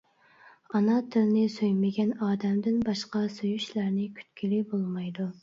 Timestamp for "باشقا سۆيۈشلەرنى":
2.89-4.09